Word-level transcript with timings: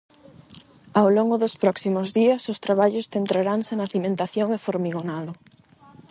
Ao 0.99 1.07
longo 1.17 1.35
dos 1.43 1.57
próximos 1.63 2.07
días 2.19 2.41
os 2.51 2.61
traballos 2.65 3.09
centraranse 3.13 3.73
na 3.75 3.91
cimentación 3.93 4.47
e 4.51 4.59
formigonado. 4.67 5.31